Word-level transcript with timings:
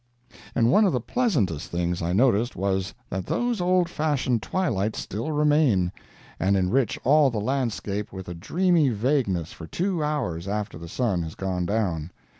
And 0.55 0.71
one 0.71 0.83
of 0.85 0.93
the 0.93 0.99
pleasantest 0.99 1.69
things 1.69 2.01
I 2.01 2.11
noticed 2.11 2.55
was, 2.55 2.95
that 3.11 3.27
those 3.27 3.61
old 3.61 3.87
fashioned 3.87 4.41
twilights 4.41 4.97
still 4.97 5.31
remain, 5.31 5.91
and 6.39 6.57
enrich 6.57 6.97
all 7.03 7.29
the 7.29 7.39
landscape 7.39 8.11
with 8.11 8.27
a 8.27 8.33
dreamy 8.33 8.89
vagueness 8.89 9.53
for 9.53 9.67
two 9.67 10.03
hours 10.03 10.47
after 10.47 10.79
the 10.79 10.89
sun 10.89 11.21
has 11.21 11.35
gone 11.35 11.67
down. 11.67 12.09